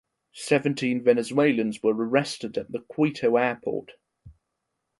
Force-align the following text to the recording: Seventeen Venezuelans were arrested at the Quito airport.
Seventeen 0.33 1.03
Venezuelans 1.03 1.83
were 1.83 1.93
arrested 1.93 2.57
at 2.57 2.71
the 2.71 2.79
Quito 2.87 3.37
airport. 3.37 3.91